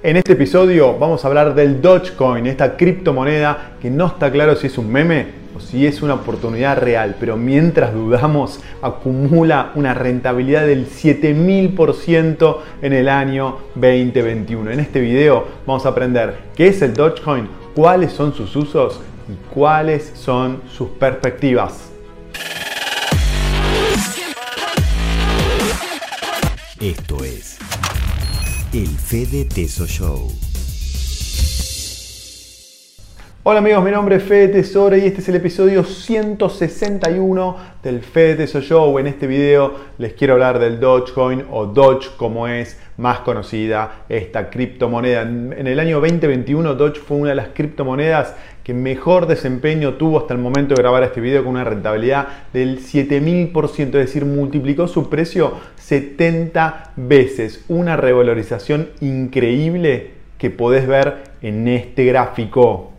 En 0.00 0.16
este 0.16 0.34
episodio 0.34 0.96
vamos 0.96 1.24
a 1.24 1.26
hablar 1.26 1.56
del 1.56 1.82
Dogecoin, 1.82 2.46
esta 2.46 2.76
criptomoneda 2.76 3.72
que 3.82 3.90
no 3.90 4.06
está 4.06 4.30
claro 4.30 4.54
si 4.54 4.68
es 4.68 4.78
un 4.78 4.92
meme 4.92 5.26
o 5.56 5.58
si 5.58 5.88
es 5.88 6.02
una 6.02 6.14
oportunidad 6.14 6.78
real, 6.78 7.16
pero 7.18 7.36
mientras 7.36 7.92
dudamos 7.92 8.60
acumula 8.80 9.72
una 9.74 9.94
rentabilidad 9.94 10.68
del 10.68 10.88
7000% 10.88 12.58
en 12.82 12.92
el 12.92 13.08
año 13.08 13.58
2021. 13.74 14.70
En 14.70 14.78
este 14.78 15.00
video 15.00 15.48
vamos 15.66 15.84
a 15.84 15.88
aprender 15.88 16.42
qué 16.54 16.68
es 16.68 16.80
el 16.80 16.94
Dogecoin, 16.94 17.48
cuáles 17.74 18.12
son 18.12 18.32
sus 18.32 18.54
usos 18.54 19.00
y 19.28 19.52
cuáles 19.52 20.12
son 20.14 20.62
sus 20.70 20.90
perspectivas. 20.90 21.90
Esto 26.80 27.24
es 27.24 27.58
el 28.72 28.88
Fede 28.88 29.44
Teso 29.44 29.86
Show. 29.86 30.47
Hola 33.50 33.60
amigos, 33.60 33.82
mi 33.82 33.90
nombre 33.90 34.16
es 34.16 34.24
Fede 34.24 34.48
Tesoro 34.48 34.94
y 34.94 35.06
este 35.06 35.22
es 35.22 35.28
el 35.30 35.36
episodio 35.36 35.82
161 35.82 37.56
del 37.82 38.02
Fede 38.02 38.34
Tesoro 38.34 38.62
Show. 38.62 38.98
En 38.98 39.06
este 39.06 39.26
video 39.26 39.72
les 39.96 40.12
quiero 40.12 40.34
hablar 40.34 40.58
del 40.58 40.78
Dogecoin 40.78 41.46
o 41.50 41.64
Doge 41.64 42.10
como 42.18 42.46
es 42.46 42.78
más 42.98 43.20
conocida 43.20 44.04
esta 44.10 44.50
criptomoneda. 44.50 45.22
En 45.22 45.66
el 45.66 45.80
año 45.80 45.98
2021 45.98 46.74
Doge 46.74 47.00
fue 47.00 47.16
una 47.16 47.30
de 47.30 47.36
las 47.36 47.48
criptomonedas 47.54 48.34
que 48.62 48.74
mejor 48.74 49.26
desempeño 49.26 49.94
tuvo 49.94 50.18
hasta 50.18 50.34
el 50.34 50.40
momento 50.40 50.74
de 50.74 50.82
grabar 50.82 51.02
este 51.04 51.22
video 51.22 51.42
con 51.42 51.52
una 51.52 51.64
rentabilidad 51.64 52.28
del 52.52 52.80
7000%, 52.80 53.78
es 53.78 53.92
decir, 53.92 54.26
multiplicó 54.26 54.86
su 54.88 55.08
precio 55.08 55.54
70 55.76 56.92
veces. 56.96 57.64
Una 57.68 57.96
revalorización 57.96 58.90
increíble 59.00 60.10
que 60.36 60.50
podés 60.50 60.86
ver 60.86 61.24
en 61.40 61.66
este 61.66 62.04
gráfico. 62.04 62.92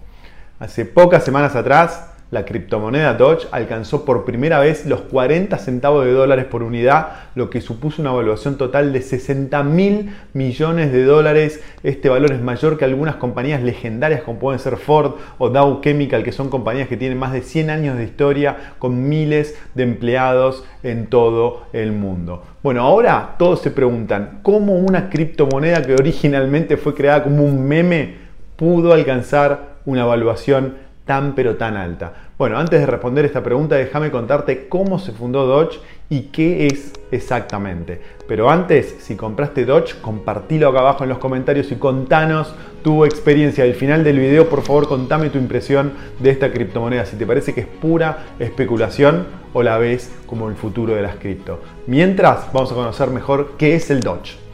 Hace 0.60 0.84
pocas 0.84 1.24
semanas 1.24 1.56
atrás 1.56 2.12
la 2.32 2.44
criptomoneda 2.44 3.14
Doge 3.14 3.48
alcanzó 3.52 4.04
por 4.04 4.26
primera 4.26 4.60
vez 4.60 4.86
los 4.86 5.00
40 5.00 5.58
centavos 5.58 6.04
de 6.04 6.12
dólares 6.12 6.44
por 6.44 6.64
unidad, 6.64 7.14
lo 7.34 7.50
que 7.50 7.62
supuso 7.62 8.02
una 8.02 8.12
evaluación 8.12 8.58
total 8.58 8.92
de 8.92 9.02
60 9.02 9.64
mil 9.64 10.14
millones 10.34 10.92
de 10.92 11.06
dólares. 11.06 11.62
Este 11.82 12.10
valor 12.10 12.34
es 12.34 12.42
mayor 12.42 12.78
que 12.78 12.84
algunas 12.84 13.16
compañías 13.16 13.64
legendarias 13.64 14.22
como 14.22 14.38
pueden 14.38 14.60
ser 14.60 14.76
Ford 14.76 15.14
o 15.38 15.48
Dow 15.48 15.80
Chemical, 15.80 16.24
que 16.24 16.34
son 16.34 16.50
compañías 16.50 16.90
que 16.90 16.98
tienen 16.98 17.18
más 17.18 17.32
de 17.32 17.42
100 17.42 17.70
años 17.70 17.98
de 17.98 18.04
historia 18.04 18.74
con 18.80 19.08
miles 19.08 19.58
de 19.76 19.84
empleados 19.84 20.66
en 20.84 21.08
todo 21.08 21.68
el 21.72 21.94
mundo. 21.94 22.44
Bueno, 22.62 22.82
ahora 22.82 23.36
todos 23.40 23.62
se 23.62 23.72
preguntan, 23.72 24.42
¿cómo 24.44 24.76
una 24.76 25.10
criptomoneda 25.10 25.84
que 25.84 25.94
originalmente 25.94 26.76
fue 26.76 26.94
creada 26.94 27.24
como 27.24 27.46
un 27.46 27.66
meme 27.66 28.28
pudo 28.58 28.92
alcanzar 28.92 29.79
una 29.90 30.04
evaluación 30.04 30.76
tan 31.06 31.34
pero 31.34 31.56
tan 31.56 31.76
alta? 31.76 32.14
Bueno, 32.38 32.58
antes 32.58 32.80
de 32.80 32.86
responder 32.86 33.26
esta 33.26 33.44
pregunta, 33.44 33.76
déjame 33.76 34.12
contarte 34.12 34.68
cómo 34.70 35.00
se 35.00 35.12
fundó 35.12 35.46
Dodge 35.46 35.80
y 36.10 36.22
qué 36.32 36.68
es 36.68 36.94
exactamente. 37.12 38.00
Pero 38.28 38.50
antes, 38.50 38.96
si 39.00 39.16
compraste 39.16 39.66
Dodge, 39.66 40.00
compartilo 40.02 40.70
acá 40.70 40.80
abajo 40.80 41.04
en 41.04 41.10
los 41.10 41.18
comentarios 41.18 41.72
y 41.72 41.76
contanos 41.76 42.54
tu 42.84 43.04
experiencia. 43.06 43.64
Al 43.64 43.74
final 43.74 44.04
del 44.04 44.20
video, 44.20 44.48
por 44.48 44.62
favor, 44.62 44.88
contame 44.88 45.32
tu 45.32 45.40
impresión 45.40 45.94
de 46.20 46.30
esta 46.30 46.52
criptomoneda. 46.52 47.06
Si 47.06 47.18
te 47.18 47.26
parece 47.26 47.54
que 47.54 47.62
es 47.62 47.68
pura 47.68 48.26
especulación 48.40 49.26
o 49.54 49.64
la 49.64 49.80
ves 49.80 50.12
como 50.28 50.48
el 50.50 50.56
futuro 50.56 50.94
de 50.94 51.02
las 51.02 51.16
cripto. 51.16 51.60
Mientras, 51.88 52.54
vamos 52.54 52.72
a 52.72 52.76
conocer 52.76 53.10
mejor 53.10 53.54
qué 53.58 53.76
es 53.76 53.90
el 53.90 54.02
Dodge. 54.02 54.49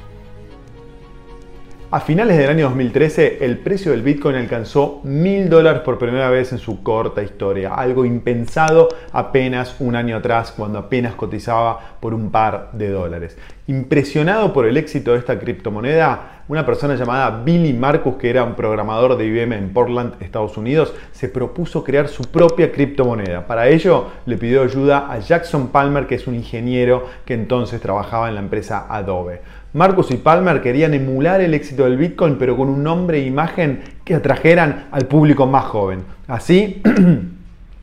A 1.91 2.00
finales 2.00 2.38
del 2.38 2.50
año 2.50 2.66
2013, 2.66 3.45
el 3.45 3.59
precio 3.59 3.91
del 3.91 4.02
Bitcoin 4.02 4.36
alcanzó 4.36 5.02
mil 5.03 5.50
dólares 5.50 5.83
por 5.83 6.00
primera 6.00 6.31
vez 6.31 6.52
en 6.52 6.58
su 6.58 6.81
corta 6.81 7.22
historia, 7.22 7.75
algo 7.75 8.05
impensado 8.05 8.89
apenas 9.11 9.75
un 9.80 9.95
año 9.95 10.17
atrás, 10.17 10.52
cuando 10.52 10.80
apenas 10.80 11.14
cotizaba 11.14 11.98
por 11.99 12.15
un 12.15 12.32
par 12.32 12.71
de 12.73 12.89
dólares. 12.89 13.37
Impresionado 13.67 14.53
por 14.53 14.67
el 14.67 14.77
éxito 14.77 15.14
de 15.14 15.17
esta 15.17 15.39
criptomoneda, 15.39 16.43
una 16.48 16.67
persona 16.67 16.93
llamada 16.93 17.42
Billy 17.43 17.73
Marcus, 17.73 18.15
que 18.17 18.30
era 18.30 18.43
un 18.43 18.53
programador 18.53 19.17
de 19.17 19.26
IBM 19.26 19.53
en 19.53 19.73
Portland, 19.73 20.21
Estados 20.21 20.55
Unidos, 20.55 20.93
se 21.11 21.30
propuso 21.30 21.83
crear 21.83 22.08
su 22.08 22.26
propia 22.26 22.71
criptomoneda. 22.71 23.48
Para 23.48 23.67
ello, 23.67 24.11
le 24.27 24.37
pidió 24.37 24.61
ayuda 24.61 25.11
a 25.11 25.17
Jackson 25.17 25.70
Palmer, 25.70 26.05
que 26.05 26.14
es 26.14 26.27
un 26.27 26.36
ingeniero 26.36 27.08
que 27.26 27.33
entonces 27.33 27.81
trabajaba 27.81 28.30
en 28.30 28.36
la 28.36 28.42
empresa 28.42 28.86
Adobe. 28.87 29.42
Marcus 29.73 30.11
y 30.11 30.17
Palmer 30.17 30.61
querían 30.61 30.93
emular 30.93 31.42
el 31.42 31.55
éxito 31.55 31.86
del 31.86 31.97
Bitcoin, 31.97 32.37
pero 32.37 32.55
con 32.55 32.70
un 32.70 32.83
nombre 32.83 33.17
e 33.17 33.26
imagen 33.26 33.82
que 34.03 34.14
atrajeran 34.14 34.89
al 34.92 35.08
público 35.08 35.47
más 35.47 35.65
joven. 35.65 36.03
Así, 36.27 36.83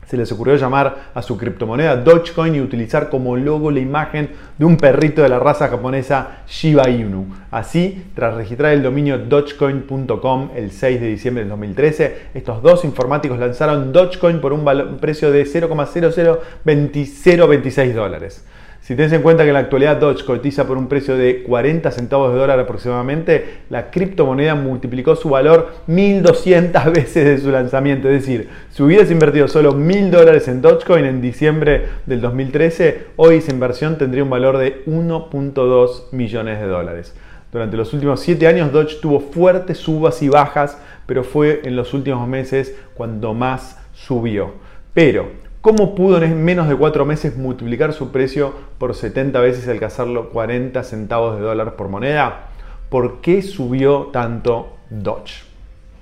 se 0.05 0.17
les 0.17 0.31
ocurrió 0.31 0.55
llamar 0.55 1.11
a 1.13 1.21
su 1.21 1.37
criptomoneda 1.37 1.97
Dogecoin 1.97 2.55
y 2.55 2.61
utilizar 2.61 3.09
como 3.09 3.37
logo 3.37 3.69
la 3.71 3.79
imagen 3.79 4.29
de 4.57 4.65
un 4.65 4.77
perrito 4.77 5.21
de 5.21 5.29
la 5.29 5.37
raza 5.39 5.67
japonesa 5.67 6.43
Shiba 6.47 6.89
Inu. 6.89 7.27
Así, 7.51 8.05
tras 8.15 8.33
registrar 8.35 8.73
el 8.73 8.81
dominio 8.83 9.17
dogecoin.com 9.17 10.49
el 10.55 10.71
6 10.71 11.01
de 11.01 11.07
diciembre 11.07 11.43
del 11.43 11.49
2013, 11.49 12.17
estos 12.33 12.61
dos 12.61 12.85
informáticos 12.85 13.39
lanzaron 13.39 13.93
Dogecoin 13.93 14.41
por 14.41 14.51
un, 14.53 14.63
precio 14.99 15.31
de 15.31 15.45
0,002026 15.45 17.93
dólares. 17.93 18.45
Si 18.83 18.97
tenés 18.97 19.13
en 19.13 19.21
cuenta 19.21 19.43
que 19.43 19.49
en 19.51 19.53
la 19.53 19.61
actualidad 19.61 19.95
Doge 19.95 20.25
cotiza 20.25 20.67
por 20.67 20.77
un 20.77 20.89
precio 20.89 21.15
de 21.15 21.43
40 21.43 21.89
centavos 21.89 22.33
de 22.33 22.39
dólar 22.39 22.59
aproximadamente, 22.59 23.59
la 23.69 23.89
criptomoneda 23.89 24.55
multiplicó 24.55 25.15
su 25.15 25.29
valor 25.29 25.71
1200 25.87 26.83
veces 26.91 27.23
de 27.23 27.37
su 27.37 27.49
lanzamiento. 27.49 28.09
Es 28.09 28.25
decir, 28.25 28.49
si 28.71 28.83
hubieras 28.83 29.09
invertido 29.09 29.47
solo 29.47 29.71
1000 29.71 30.11
dólares 30.11 30.49
en 30.49 30.61
Dogecoin 30.61 31.05
en 31.05 31.21
diciembre 31.21 31.85
del 32.05 32.19
2013, 32.19 33.05
hoy 33.15 33.35
esa 33.35 33.53
inversión 33.53 33.97
tendría 33.97 34.25
un 34.25 34.29
valor 34.29 34.57
de 34.57 34.83
1.2 34.83 36.11
millones 36.11 36.59
de 36.59 36.67
dólares. 36.67 37.15
Durante 37.53 37.77
los 37.77 37.93
últimos 37.93 38.19
7 38.19 38.45
años 38.47 38.73
Doge 38.73 38.97
tuvo 39.01 39.21
fuertes 39.21 39.77
subas 39.77 40.21
y 40.21 40.27
bajas, 40.27 40.77
pero 41.05 41.23
fue 41.23 41.61
en 41.63 41.77
los 41.77 41.93
últimos 41.93 42.27
meses 42.27 42.75
cuando 42.95 43.33
más 43.33 43.79
subió. 43.93 44.55
Pero 44.93 45.42
¿Cómo 45.63 45.95
pudo 45.95 46.21
en 46.21 46.43
menos 46.43 46.67
de 46.67 46.75
cuatro 46.75 47.05
meses 47.05 47.37
multiplicar 47.37 47.93
su 47.93 48.11
precio 48.11 48.53
por 48.77 48.93
70 48.95 49.39
veces 49.39 49.65
al 49.69 49.79
cazarlo 49.79 50.29
40 50.31 50.83
centavos 50.83 51.37
de 51.37 51.41
dólar 51.41 51.77
por 51.77 51.87
moneda? 51.87 52.49
¿Por 52.89 53.21
qué 53.21 53.41
subió 53.41 54.09
tanto 54.11 54.73
Dodge? 54.89 55.45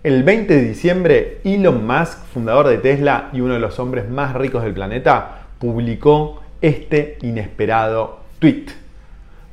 El 0.01 0.23
20 0.23 0.55
de 0.55 0.63
diciembre, 0.63 1.41
Elon 1.43 1.85
Musk, 1.85 2.25
fundador 2.33 2.69
de 2.69 2.79
Tesla 2.79 3.29
y 3.33 3.41
uno 3.41 3.53
de 3.53 3.59
los 3.59 3.77
hombres 3.77 4.09
más 4.09 4.33
ricos 4.33 4.63
del 4.63 4.73
planeta, 4.73 5.43
publicó 5.59 6.41
este 6.59 7.19
inesperado 7.21 8.21
tweet. 8.39 8.65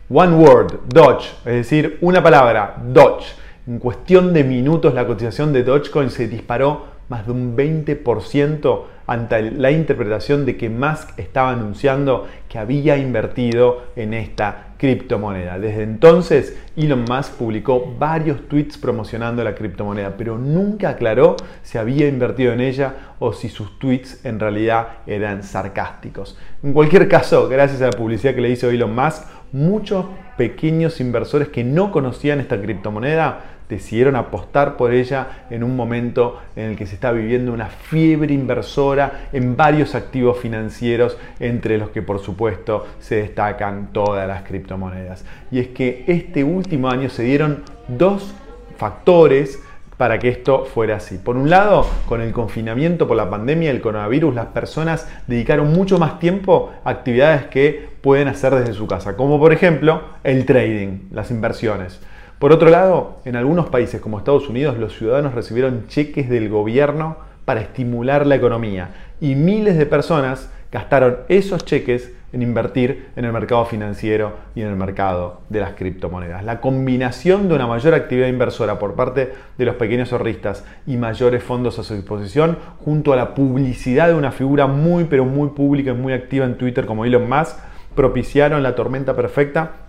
One 0.09 0.37
word, 0.37 0.89
Dodge, 0.89 1.35
es 1.45 1.53
decir, 1.53 1.99
una 2.01 2.23
palabra, 2.23 2.77
Dodge. 2.83 3.27
En 3.67 3.79
cuestión 3.79 4.33
de 4.33 4.43
minutos 4.43 4.95
la 4.95 5.07
cotización 5.07 5.53
de 5.53 5.65
Dogecoin 5.65 6.09
se 6.09 6.29
disparó 6.29 6.97
más 7.09 7.27
de 7.27 7.33
un 7.33 7.57
20% 7.57 8.85
ante 9.07 9.51
la 9.51 9.71
interpretación 9.71 10.45
de 10.45 10.57
que 10.59 10.69
Musk 10.69 11.19
estaba 11.19 11.51
anunciando 11.51 12.29
que 12.49 12.59
había 12.59 12.99
invertido 12.99 13.85
en 13.97 14.13
esta 14.13 14.75
criptomoneda. 14.77 15.59
Desde 15.59 15.83
entonces, 15.83 16.57
Elon 16.77 17.05
Musk 17.09 17.33
publicó 17.33 17.97
varios 17.99 18.47
tweets 18.49 18.77
promocionando 18.77 19.43
la 19.43 19.55
criptomoneda, 19.55 20.17
pero 20.17 20.37
nunca 20.37 20.91
aclaró 20.91 21.37
si 21.63 21.79
había 21.79 22.07
invertido 22.07 22.53
en 22.53 22.61
ella 22.61 23.15
o 23.19 23.33
si 23.33 23.49
sus 23.49 23.79
tweets 23.79 24.25
en 24.25 24.39
realidad 24.39 24.89
eran 25.07 25.43
sarcásticos. 25.43 26.39
En 26.63 26.75
cualquier 26.75 27.09
caso, 27.09 27.49
gracias 27.49 27.81
a 27.81 27.87
la 27.87 27.93
publicidad 27.93 28.35
que 28.35 28.43
le 28.43 28.51
hizo 28.51 28.71
Elon 28.71 28.95
Musk, 28.95 29.25
muchos 29.53 30.05
pequeños 30.37 31.01
inversores 31.01 31.49
que 31.49 31.65
no 31.65 31.91
conocían 31.91 32.41
esta 32.41 32.61
criptomoneda 32.61 33.58
decidieron 33.69 34.17
apostar 34.17 34.77
por 34.77 34.93
ella 34.93 35.45
en 35.51 35.63
un 35.63 35.77
momento 35.77 36.41
en 36.57 36.71
el 36.71 36.77
que 36.77 36.87
se 36.87 36.95
está 36.95 37.13
viviendo 37.13 37.53
una 37.53 37.67
fiebre 37.67 38.33
inversora 38.35 39.29
en 39.33 39.57
varios 39.57 39.95
activos 39.95 40.39
financieros, 40.39 41.17
entre 41.41 41.79
los 41.79 41.91
que 41.91 42.03
por 42.03 42.19
supuesto 42.21 42.87
se 43.01 43.17
destacan 43.17 43.91
todas 43.93 44.27
las 44.27 44.43
criptomonedas. 44.43 45.25
Y 45.51 45.59
es 45.59 45.69
que 45.69 46.05
este 46.07 46.45
último 46.45 46.89
año 46.89 47.11
se 47.11 47.23
dieron 47.23 47.63
dos 47.89 48.35
factores 48.77 49.63
para 49.99 50.19
que 50.21 50.29
esto 50.29 50.65
fuera 50.65 50.97
así. 50.97 51.19
Por 51.19 51.37
un 51.37 51.51
lado, 51.51 51.85
con 52.07 52.23
el 52.23 52.33
confinamiento 52.33 53.09
por 53.09 53.17
la 53.17 53.29
pandemia 53.29 53.71
del 53.71 53.83
coronavirus, 53.83 54.35
las 54.35 54.47
personas 54.47 55.09
dedicaron 55.27 55.73
mucho 55.73 55.99
más 55.99 56.21
tiempo 56.21 56.73
a 56.85 56.91
actividades 56.91 57.47
que 57.47 57.89
pueden 58.01 58.29
hacer 58.29 58.55
desde 58.55 58.73
su 58.75 58.87
casa, 58.87 59.17
como 59.17 59.41
por 59.41 59.53
ejemplo 59.53 60.03
el 60.23 60.47
trading, 60.47 61.09
las 61.11 61.33
inversiones. 61.33 62.01
Por 62.39 62.53
otro 62.53 62.71
lado, 62.71 63.17
en 63.25 63.35
algunos 63.35 63.69
países 63.69 64.01
como 64.01 64.19
Estados 64.19 64.49
Unidos, 64.49 64.79
los 64.79 64.97
ciudadanos 64.97 65.35
recibieron 65.35 65.89
cheques 65.89 66.29
del 66.29 66.49
gobierno 66.49 67.17
para 67.45 67.61
estimular 67.61 68.29
la 68.29 68.37
economía 68.37 68.91
y 69.21 69.35
miles 69.35 69.77
de 69.77 69.87
personas 69.87 70.49
gastaron 70.71 71.17
esos 71.29 71.65
cheques 71.65 72.13
en 72.33 72.43
invertir 72.43 73.09
en 73.17 73.25
el 73.25 73.33
mercado 73.33 73.65
financiero 73.65 74.35
y 74.55 74.61
en 74.61 74.69
el 74.69 74.77
mercado 74.77 75.41
de 75.49 75.59
las 75.59 75.73
criptomonedas. 75.73 76.45
La 76.45 76.61
combinación 76.61 77.49
de 77.49 77.57
una 77.57 77.67
mayor 77.67 77.95
actividad 77.95 78.29
inversora 78.29 78.79
por 78.79 78.95
parte 78.95 79.33
de 79.57 79.65
los 79.65 79.75
pequeños 79.75 80.13
ahorristas 80.13 80.65
y 80.87 80.97
mayores 80.97 81.43
fondos 81.43 81.81
a 81.81 81.83
su 81.83 81.95
disposición, 81.95 82.59
junto 82.85 83.13
a 83.13 83.17
la 83.17 83.35
publicidad 83.35 84.07
de 84.07 84.15
una 84.15 84.31
figura 84.31 84.69
muy 84.69 85.05
pero 85.05 85.25
muy 85.25 85.49
pública 85.49 85.91
y 85.91 85.95
muy 85.95 86.13
activa 86.13 86.45
en 86.45 86.57
Twitter 86.57 86.87
como 86.87 87.05
Elon 87.05 87.29
Musk, 87.29 87.57
propiciaron 87.97 88.63
la 88.63 88.77
tormenta 88.77 89.17
perfecta 89.17 89.88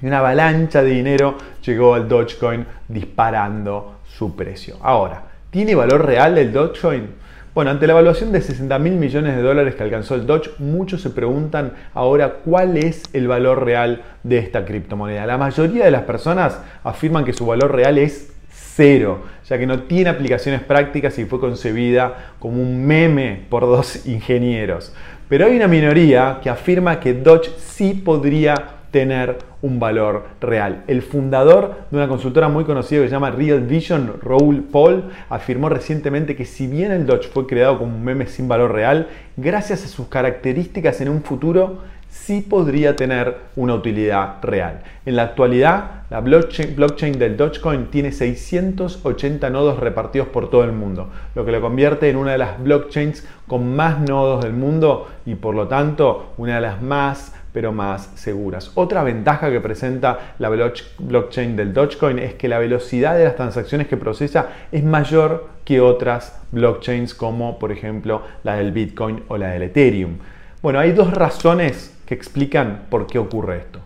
y 0.00 0.06
una 0.06 0.18
avalancha 0.18 0.82
de 0.82 0.90
dinero 0.90 1.36
llegó 1.64 1.94
al 1.94 2.08
Dogecoin 2.08 2.64
disparando 2.86 4.00
su 4.06 4.36
precio. 4.36 4.76
Ahora, 4.82 5.22
¿tiene 5.50 5.74
valor 5.74 6.06
real 6.06 6.38
el 6.38 6.52
Dogecoin? 6.52 7.18
Bueno, 7.58 7.72
ante 7.72 7.88
la 7.88 7.94
evaluación 7.94 8.30
de 8.30 8.40
60 8.40 8.78
mil 8.78 8.92
millones 8.92 9.34
de 9.34 9.42
dólares 9.42 9.74
que 9.74 9.82
alcanzó 9.82 10.14
el 10.14 10.26
Doge, 10.26 10.50
muchos 10.58 11.02
se 11.02 11.10
preguntan 11.10 11.72
ahora 11.92 12.34
cuál 12.44 12.76
es 12.76 13.02
el 13.12 13.26
valor 13.26 13.64
real 13.64 14.02
de 14.22 14.38
esta 14.38 14.64
criptomoneda. 14.64 15.26
La 15.26 15.38
mayoría 15.38 15.84
de 15.84 15.90
las 15.90 16.02
personas 16.02 16.60
afirman 16.84 17.24
que 17.24 17.32
su 17.32 17.46
valor 17.46 17.74
real 17.74 17.98
es 17.98 18.32
cero, 18.48 19.24
ya 19.48 19.58
que 19.58 19.66
no 19.66 19.80
tiene 19.80 20.10
aplicaciones 20.10 20.60
prácticas 20.60 21.18
y 21.18 21.24
fue 21.24 21.40
concebida 21.40 22.34
como 22.38 22.62
un 22.62 22.86
meme 22.86 23.46
por 23.50 23.62
dos 23.62 24.06
ingenieros. 24.06 24.94
Pero 25.28 25.46
hay 25.46 25.56
una 25.56 25.66
minoría 25.66 26.38
que 26.40 26.50
afirma 26.50 27.00
que 27.00 27.12
Doge 27.12 27.50
sí 27.58 27.92
podría 27.92 28.77
tener 28.90 29.38
un 29.62 29.80
valor 29.80 30.24
real. 30.40 30.84
El 30.86 31.02
fundador 31.02 31.74
de 31.90 31.96
una 31.96 32.08
consultora 32.08 32.48
muy 32.48 32.64
conocida 32.64 33.02
que 33.02 33.08
se 33.08 33.12
llama 33.12 33.30
Real 33.30 33.60
Vision, 33.60 34.14
Raúl 34.22 34.62
Paul, 34.62 35.10
afirmó 35.28 35.68
recientemente 35.68 36.36
que 36.36 36.44
si 36.44 36.66
bien 36.66 36.92
el 36.92 37.06
Dodge 37.06 37.28
fue 37.28 37.46
creado 37.46 37.78
como 37.78 37.96
un 37.96 38.04
meme 38.04 38.26
sin 38.26 38.48
valor 38.48 38.72
real, 38.72 39.08
gracias 39.36 39.84
a 39.84 39.88
sus 39.88 40.08
características 40.08 41.00
en 41.00 41.08
un 41.08 41.22
futuro 41.22 41.78
sí 42.08 42.40
podría 42.40 42.96
tener 42.96 43.36
una 43.56 43.74
utilidad 43.74 44.36
real. 44.42 44.82
En 45.04 45.16
la 45.16 45.24
actualidad, 45.24 46.02
la 46.10 46.20
blockchain, 46.20 46.74
blockchain, 46.74 47.18
del 47.18 47.36
Dogecoin 47.36 47.86
tiene 47.86 48.12
680 48.12 49.50
nodos 49.50 49.78
repartidos 49.78 50.28
por 50.28 50.50
todo 50.50 50.64
el 50.64 50.72
mundo, 50.72 51.10
lo 51.34 51.44
que 51.44 51.52
lo 51.52 51.60
convierte 51.60 52.08
en 52.08 52.16
una 52.16 52.32
de 52.32 52.38
las 52.38 52.62
blockchains 52.62 53.26
con 53.46 53.74
más 53.74 54.00
nodos 54.00 54.42
del 54.42 54.52
mundo 54.52 55.08
y 55.26 55.34
por 55.34 55.54
lo 55.54 55.68
tanto 55.68 56.32
una 56.38 56.56
de 56.56 56.60
las 56.60 56.82
más 56.82 57.34
pero 57.58 57.72
más 57.72 58.12
seguras. 58.14 58.70
Otra 58.76 59.02
ventaja 59.02 59.50
que 59.50 59.60
presenta 59.60 60.34
la 60.38 60.48
blockchain 60.48 61.56
del 61.56 61.74
Dogecoin 61.74 62.20
es 62.20 62.34
que 62.34 62.46
la 62.46 62.60
velocidad 62.60 63.18
de 63.18 63.24
las 63.24 63.34
transacciones 63.34 63.88
que 63.88 63.96
procesa 63.96 64.50
es 64.70 64.84
mayor 64.84 65.48
que 65.64 65.80
otras 65.80 66.40
blockchains 66.52 67.14
como 67.14 67.58
por 67.58 67.72
ejemplo 67.72 68.22
la 68.44 68.54
del 68.54 68.70
Bitcoin 68.70 69.24
o 69.26 69.36
la 69.36 69.48
del 69.48 69.62
Ethereum. 69.64 70.18
Bueno, 70.62 70.78
hay 70.78 70.92
dos 70.92 71.12
razones 71.12 71.98
que 72.06 72.14
explican 72.14 72.84
por 72.90 73.08
qué 73.08 73.18
ocurre 73.18 73.56
esto. 73.56 73.80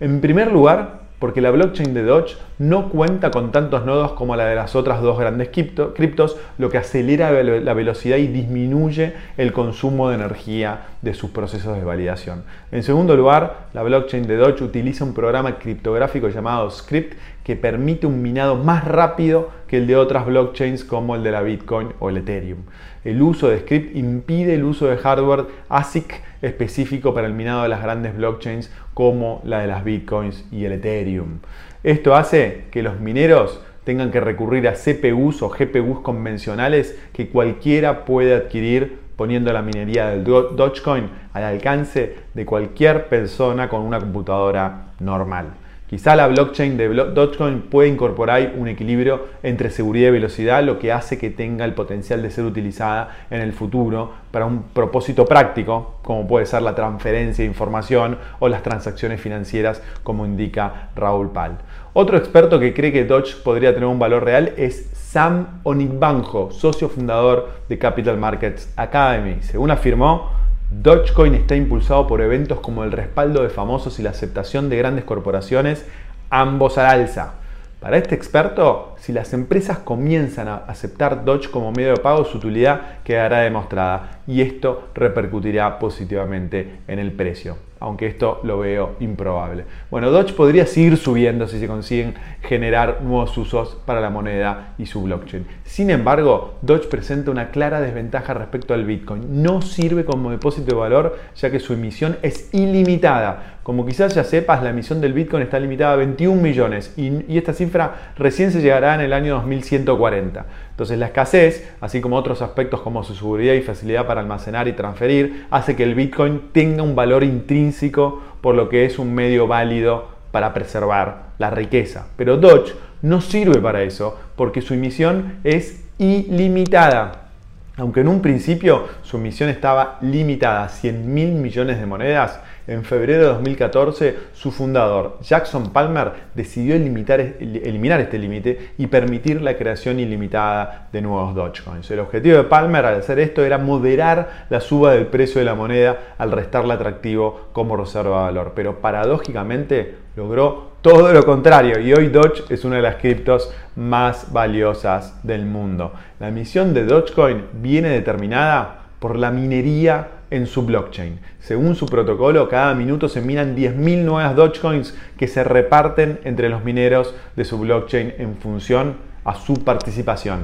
En 0.00 0.22
primer 0.22 0.50
lugar, 0.50 1.00
porque 1.18 1.40
la 1.40 1.50
blockchain 1.50 1.94
de 1.94 2.04
Doge 2.04 2.36
no 2.58 2.88
cuenta 2.88 3.30
con 3.30 3.50
tantos 3.50 3.84
nodos 3.84 4.12
como 4.12 4.36
la 4.36 4.46
de 4.46 4.54
las 4.54 4.76
otras 4.76 5.02
dos 5.02 5.18
grandes 5.18 5.48
criptos, 5.48 6.36
lo 6.58 6.70
que 6.70 6.78
acelera 6.78 7.30
la 7.42 7.74
velocidad 7.74 8.18
y 8.18 8.28
disminuye 8.28 9.14
el 9.36 9.52
consumo 9.52 10.08
de 10.08 10.14
energía 10.14 10.86
de 11.02 11.14
sus 11.14 11.30
procesos 11.30 11.76
de 11.76 11.84
validación. 11.84 12.44
En 12.72 12.82
segundo 12.82 13.16
lugar, 13.16 13.68
la 13.72 13.82
blockchain 13.82 14.26
de 14.26 14.36
Doge 14.36 14.64
utiliza 14.64 15.04
un 15.04 15.14
programa 15.14 15.58
criptográfico 15.58 16.28
llamado 16.28 16.70
Script 16.70 17.14
que 17.44 17.56
permite 17.56 18.06
un 18.06 18.20
minado 18.20 18.56
más 18.56 18.84
rápido 18.84 19.50
que 19.68 19.78
el 19.78 19.86
de 19.86 19.96
otras 19.96 20.26
blockchains 20.26 20.84
como 20.84 21.14
el 21.14 21.22
de 21.22 21.30
la 21.30 21.42
Bitcoin 21.42 21.88
o 21.98 22.10
el 22.10 22.18
Ethereum. 22.18 22.58
El 23.04 23.22
uso 23.22 23.48
de 23.48 23.60
Script 23.60 23.96
impide 23.96 24.54
el 24.54 24.64
uso 24.64 24.86
de 24.86 24.96
hardware 24.96 25.46
ASIC 25.68 26.22
específico 26.42 27.14
para 27.14 27.26
el 27.26 27.32
minado 27.32 27.62
de 27.62 27.68
las 27.68 27.82
grandes 27.82 28.16
blockchains 28.16 28.70
como 28.94 29.40
la 29.44 29.60
de 29.60 29.68
las 29.68 29.84
Bitcoins 29.84 30.44
y 30.50 30.64
el 30.64 30.72
Ethereum. 30.72 31.38
Esto 31.84 32.16
hace 32.16 32.64
que 32.70 32.82
los 32.82 33.00
mineros 33.00 33.60
tengan 33.84 34.10
que 34.10 34.20
recurrir 34.20 34.68
a 34.68 34.74
CPUs 34.74 35.40
o 35.40 35.48
GPUs 35.48 36.00
convencionales 36.00 36.98
que 37.14 37.28
cualquiera 37.30 38.04
puede 38.04 38.34
adquirir 38.34 38.98
poniendo 39.18 39.52
la 39.52 39.62
minería 39.62 40.10
del 40.10 40.22
Dogecoin 40.22 41.10
al 41.32 41.42
alcance 41.42 42.14
de 42.32 42.46
cualquier 42.46 43.08
persona 43.08 43.68
con 43.68 43.82
una 43.82 43.98
computadora 43.98 44.92
normal. 45.00 45.48
Quizá 45.88 46.14
la 46.14 46.28
blockchain 46.28 46.76
de 46.76 46.86
Dogecoin 46.86 47.62
puede 47.62 47.88
incorporar 47.88 48.52
un 48.58 48.68
equilibrio 48.68 49.28
entre 49.42 49.70
seguridad 49.70 50.08
y 50.08 50.12
velocidad, 50.12 50.62
lo 50.62 50.78
que 50.78 50.92
hace 50.92 51.16
que 51.16 51.30
tenga 51.30 51.64
el 51.64 51.72
potencial 51.72 52.20
de 52.20 52.30
ser 52.30 52.44
utilizada 52.44 53.16
en 53.30 53.40
el 53.40 53.54
futuro 53.54 54.12
para 54.30 54.44
un 54.44 54.64
propósito 54.64 55.24
práctico, 55.24 55.94
como 56.02 56.28
puede 56.28 56.44
ser 56.44 56.60
la 56.60 56.74
transferencia 56.74 57.42
de 57.42 57.48
información 57.48 58.18
o 58.38 58.48
las 58.48 58.62
transacciones 58.62 59.18
financieras, 59.18 59.82
como 60.02 60.26
indica 60.26 60.90
Raúl 60.94 61.30
Pal. 61.30 61.56
Otro 61.94 62.18
experto 62.18 62.60
que 62.60 62.74
cree 62.74 62.92
que 62.92 63.06
Doge 63.06 63.36
podría 63.42 63.72
tener 63.72 63.88
un 63.88 63.98
valor 63.98 64.24
real 64.24 64.52
es 64.58 64.90
Sam 64.92 65.60
Onigbanjo, 65.62 66.50
socio 66.50 66.90
fundador 66.90 67.48
de 67.70 67.78
Capital 67.78 68.18
Markets 68.18 68.70
Academy. 68.76 69.38
Según 69.40 69.70
afirmó, 69.70 70.32
Dogecoin 70.70 71.34
está 71.34 71.56
impulsado 71.56 72.06
por 72.06 72.20
eventos 72.20 72.60
como 72.60 72.84
el 72.84 72.92
respaldo 72.92 73.42
de 73.42 73.48
famosos 73.48 73.98
y 73.98 74.02
la 74.02 74.10
aceptación 74.10 74.68
de 74.68 74.76
grandes 74.76 75.04
corporaciones, 75.04 75.86
ambos 76.28 76.76
al 76.76 76.86
alza. 76.86 77.34
Para 77.80 77.96
este 77.96 78.14
experto, 78.14 78.94
si 78.98 79.12
las 79.12 79.32
empresas 79.32 79.78
comienzan 79.78 80.48
a 80.48 80.56
aceptar 80.56 81.24
Doge 81.24 81.50
como 81.50 81.72
medio 81.72 81.90
de 81.94 82.00
pago, 82.02 82.24
su 82.24 82.38
utilidad 82.38 82.98
quedará 83.04 83.38
demostrada 83.40 84.20
y 84.26 84.42
esto 84.42 84.88
repercutirá 84.94 85.78
positivamente 85.78 86.80
en 86.86 86.98
el 86.98 87.12
precio 87.12 87.67
aunque 87.80 88.06
esto 88.06 88.40
lo 88.44 88.58
veo 88.58 88.96
improbable. 89.00 89.64
Bueno, 89.90 90.10
Doge 90.10 90.32
podría 90.32 90.66
seguir 90.66 90.96
subiendo 90.96 91.46
si 91.46 91.58
se 91.58 91.66
consiguen 91.66 92.14
generar 92.42 93.02
nuevos 93.02 93.36
usos 93.36 93.76
para 93.86 94.00
la 94.00 94.10
moneda 94.10 94.74
y 94.78 94.86
su 94.86 95.02
blockchain. 95.02 95.46
Sin 95.64 95.90
embargo, 95.90 96.54
Doge 96.62 96.88
presenta 96.88 97.30
una 97.30 97.50
clara 97.50 97.80
desventaja 97.80 98.34
respecto 98.34 98.74
al 98.74 98.84
Bitcoin. 98.84 99.42
No 99.42 99.62
sirve 99.62 100.04
como 100.04 100.30
depósito 100.30 100.72
de 100.72 100.76
valor 100.76 101.18
ya 101.36 101.50
que 101.50 101.60
su 101.60 101.72
emisión 101.72 102.16
es 102.22 102.52
ilimitada. 102.52 103.57
Como 103.68 103.84
quizás 103.84 104.14
ya 104.14 104.24
sepas, 104.24 104.62
la 104.62 104.70
emisión 104.70 104.98
del 105.02 105.12
Bitcoin 105.12 105.42
está 105.42 105.60
limitada 105.60 105.92
a 105.92 105.96
21 105.96 106.40
millones 106.40 106.94
y, 106.96 107.36
esta 107.36 107.52
cifra 107.52 108.14
recién 108.16 108.50
se 108.50 108.62
llegará 108.62 108.94
en 108.94 109.02
el 109.02 109.12
año 109.12 109.34
2140. 109.34 110.46
Entonces 110.70 110.98
la 110.98 111.04
escasez, 111.04 111.70
así 111.78 112.00
como 112.00 112.16
otros 112.16 112.40
aspectos 112.40 112.80
como 112.80 113.04
su 113.04 113.14
seguridad 113.14 113.52
y 113.52 113.60
facilidad 113.60 114.06
para 114.06 114.22
almacenar 114.22 114.68
y 114.68 114.72
transferir, 114.72 115.44
hace 115.50 115.76
que 115.76 115.82
el 115.82 115.94
Bitcoin 115.94 116.44
tenga 116.52 116.82
un 116.82 116.96
valor 116.96 117.24
intrínseco 117.24 118.22
por 118.40 118.54
lo 118.54 118.70
que 118.70 118.86
es 118.86 118.98
un 118.98 119.14
medio 119.14 119.46
válido 119.46 120.08
para 120.30 120.54
preservar 120.54 121.24
la 121.36 121.50
riqueza. 121.50 122.06
Pero 122.16 122.38
Doge 122.38 122.72
no 123.02 123.20
sirve 123.20 123.60
para 123.60 123.82
eso 123.82 124.18
porque 124.34 124.62
su 124.62 124.72
emisión 124.72 125.40
es 125.44 125.84
ilimitada. 125.98 127.28
Aunque 127.76 128.00
en 128.00 128.08
un 128.08 128.22
principio 128.22 128.88
su 129.02 129.18
emisión 129.18 129.50
estaba 129.50 129.98
limitada 130.00 130.64
a 130.64 130.68
100 130.70 131.14
mil 131.14 131.32
millones 131.32 131.78
de 131.78 131.86
monedas, 131.86 132.40
en 132.68 132.84
febrero 132.84 133.22
de 133.22 133.28
2014 133.28 134.16
su 134.34 134.52
fundador, 134.52 135.18
Jackson 135.22 135.72
Palmer, 135.72 136.12
decidió 136.34 136.76
eliminar 136.76 138.00
este 138.00 138.18
límite 138.18 138.72
y 138.78 138.86
permitir 138.86 139.40
la 139.40 139.56
creación 139.56 139.98
ilimitada 139.98 140.88
de 140.92 141.00
nuevos 141.00 141.34
Dogecoins. 141.34 141.90
El 141.90 142.00
objetivo 142.00 142.36
de 142.36 142.44
Palmer 142.44 142.84
al 142.84 143.00
hacer 143.00 143.18
esto 143.18 143.42
era 143.42 143.58
moderar 143.58 144.46
la 144.50 144.60
suba 144.60 144.92
del 144.92 145.06
precio 145.06 145.40
de 145.40 145.46
la 145.46 145.54
moneda 145.54 146.14
al 146.18 146.30
restarle 146.30 146.74
atractivo 146.74 147.48
como 147.52 147.76
reserva 147.76 148.18
de 148.18 148.24
valor, 148.24 148.52
pero 148.54 148.80
paradójicamente 148.80 149.94
logró 150.14 150.68
todo 150.82 151.12
lo 151.12 151.24
contrario 151.24 151.80
y 151.80 151.92
hoy 151.92 152.08
Doge 152.08 152.44
es 152.50 152.64
una 152.64 152.76
de 152.76 152.82
las 152.82 152.96
criptos 152.96 153.52
más 153.76 154.32
valiosas 154.32 155.18
del 155.22 155.46
mundo. 155.46 155.92
La 156.20 156.28
emisión 156.28 156.74
de 156.74 156.84
Dogecoin 156.84 157.46
viene 157.54 157.88
determinada 157.88 158.82
por 158.98 159.16
la 159.16 159.30
minería 159.30 160.08
en 160.30 160.46
su 160.46 160.64
blockchain. 160.64 161.18
Según 161.40 161.74
su 161.74 161.86
protocolo, 161.86 162.48
cada 162.48 162.74
minuto 162.74 163.08
se 163.08 163.20
minan 163.20 163.56
10.000 163.56 164.04
nuevas 164.04 164.36
Dogecoins 164.36 164.96
que 165.16 165.28
se 165.28 165.44
reparten 165.44 166.20
entre 166.24 166.48
los 166.48 166.64
mineros 166.64 167.14
de 167.36 167.44
su 167.44 167.58
blockchain 167.58 168.14
en 168.18 168.36
función 168.36 168.96
a 169.24 169.34
su 169.34 169.64
participación. 169.64 170.40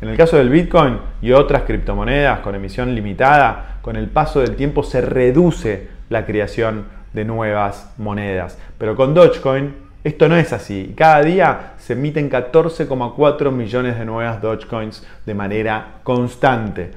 En 0.00 0.08
el 0.08 0.16
caso 0.16 0.36
del 0.36 0.50
Bitcoin 0.50 0.98
y 1.22 1.32
otras 1.32 1.62
criptomonedas 1.62 2.40
con 2.40 2.54
emisión 2.54 2.94
limitada, 2.94 3.78
con 3.82 3.96
el 3.96 4.08
paso 4.08 4.40
del 4.40 4.56
tiempo 4.56 4.82
se 4.82 5.00
reduce 5.00 5.88
la 6.10 6.26
creación 6.26 6.84
de 7.12 7.24
nuevas 7.24 7.94
monedas. 7.96 8.58
Pero 8.78 8.94
con 8.94 9.14
Dogecoin 9.14 9.86
esto 10.04 10.28
no 10.28 10.36
es 10.36 10.52
así. 10.52 10.94
Cada 10.96 11.22
día 11.22 11.72
se 11.78 11.94
emiten 11.94 12.30
14,4 12.30 13.50
millones 13.50 13.98
de 13.98 14.04
nuevas 14.04 14.40
Dogecoins 14.40 15.04
de 15.24 15.34
manera 15.34 15.94
constante 16.04 16.92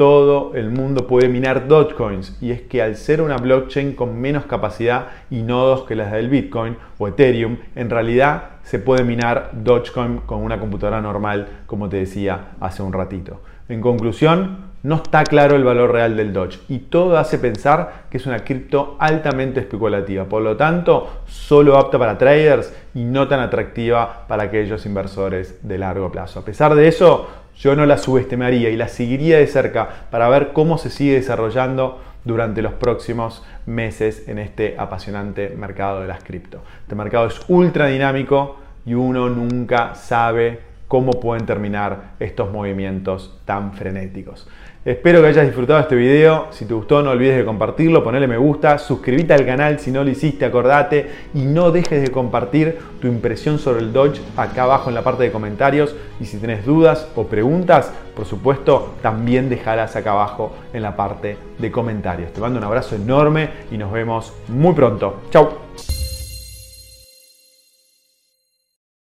todo 0.00 0.54
el 0.54 0.70
mundo 0.70 1.06
puede 1.06 1.28
minar 1.28 1.68
Dogecoins 1.68 2.34
y 2.40 2.52
es 2.52 2.62
que 2.62 2.80
al 2.80 2.96
ser 2.96 3.20
una 3.20 3.36
blockchain 3.36 3.94
con 3.94 4.18
menos 4.18 4.46
capacidad 4.46 5.08
y 5.28 5.42
nodos 5.42 5.82
que 5.82 5.94
las 5.94 6.10
del 6.10 6.30
Bitcoin 6.30 6.78
o 6.96 7.06
Ethereum, 7.06 7.58
en 7.76 7.90
realidad 7.90 8.44
se 8.62 8.78
puede 8.78 9.04
minar 9.04 9.50
Dogecoin 9.52 10.20
con 10.20 10.42
una 10.42 10.58
computadora 10.58 11.02
normal, 11.02 11.48
como 11.66 11.90
te 11.90 11.98
decía 11.98 12.52
hace 12.60 12.82
un 12.82 12.94
ratito. 12.94 13.42
En 13.68 13.82
conclusión, 13.82 14.70
no 14.82 14.94
está 14.94 15.22
claro 15.22 15.54
el 15.54 15.64
valor 15.64 15.92
real 15.92 16.16
del 16.16 16.32
Doge 16.32 16.60
y 16.70 16.78
todo 16.78 17.18
hace 17.18 17.38
pensar 17.38 18.04
que 18.08 18.16
es 18.16 18.24
una 18.24 18.38
cripto 18.38 18.96
altamente 18.98 19.60
especulativa, 19.60 20.24
por 20.24 20.40
lo 20.40 20.56
tanto 20.56 21.20
solo 21.26 21.76
apta 21.76 21.98
para 21.98 22.16
traders 22.16 22.74
y 22.94 23.04
no 23.04 23.28
tan 23.28 23.40
atractiva 23.40 24.24
para 24.26 24.44
aquellos 24.44 24.86
inversores 24.86 25.58
de 25.60 25.76
largo 25.76 26.10
plazo. 26.10 26.40
A 26.40 26.44
pesar 26.46 26.74
de 26.74 26.88
eso, 26.88 27.28
yo 27.60 27.76
no 27.76 27.84
la 27.84 27.98
subestimaría 27.98 28.70
y 28.70 28.76
la 28.76 28.88
seguiría 28.88 29.38
de 29.38 29.46
cerca 29.46 30.06
para 30.10 30.28
ver 30.28 30.52
cómo 30.52 30.78
se 30.78 30.88
sigue 30.90 31.14
desarrollando 31.14 32.00
durante 32.24 32.62
los 32.62 32.72
próximos 32.72 33.44
meses 33.66 34.28
en 34.28 34.38
este 34.38 34.76
apasionante 34.78 35.50
mercado 35.50 36.00
de 36.00 36.08
las 36.08 36.24
cripto. 36.24 36.62
Este 36.82 36.94
mercado 36.94 37.26
es 37.26 37.40
ultra 37.48 37.86
dinámico 37.86 38.58
y 38.86 38.94
uno 38.94 39.28
nunca 39.28 39.94
sabe 39.94 40.60
cómo 40.88 41.12
pueden 41.12 41.46
terminar 41.46 42.14
estos 42.18 42.50
movimientos 42.50 43.38
tan 43.44 43.74
frenéticos. 43.74 44.48
Espero 44.82 45.20
que 45.20 45.26
hayas 45.26 45.44
disfrutado 45.44 45.78
este 45.78 45.94
video. 45.94 46.46
Si 46.52 46.64
te 46.64 46.72
gustó, 46.72 47.02
no 47.02 47.10
olvides 47.10 47.36
de 47.36 47.44
compartirlo, 47.44 48.02
ponerle 48.02 48.26
me 48.26 48.38
gusta, 48.38 48.78
suscríbete 48.78 49.34
al 49.34 49.44
canal 49.44 49.78
si 49.78 49.90
no 49.90 50.02
lo 50.02 50.08
hiciste, 50.08 50.46
acordate 50.46 51.10
y 51.34 51.42
no 51.42 51.70
dejes 51.70 52.00
de 52.00 52.10
compartir 52.10 52.78
tu 52.98 53.06
impresión 53.06 53.58
sobre 53.58 53.80
el 53.80 53.92
Dodge 53.92 54.22
acá 54.38 54.62
abajo 54.62 54.88
en 54.88 54.94
la 54.94 55.02
parte 55.02 55.24
de 55.24 55.32
comentarios. 55.32 55.94
Y 56.18 56.24
si 56.24 56.38
tienes 56.38 56.64
dudas 56.64 57.08
o 57.14 57.26
preguntas, 57.26 57.92
por 58.16 58.24
supuesto, 58.24 58.94
también 59.02 59.50
déjalas 59.50 59.96
acá 59.96 60.12
abajo 60.12 60.52
en 60.72 60.80
la 60.80 60.96
parte 60.96 61.36
de 61.58 61.70
comentarios. 61.70 62.32
Te 62.32 62.40
mando 62.40 62.58
un 62.58 62.64
abrazo 62.64 62.96
enorme 62.96 63.50
y 63.70 63.76
nos 63.76 63.92
vemos 63.92 64.32
muy 64.48 64.72
pronto. 64.72 65.20
Chao. 65.28 65.99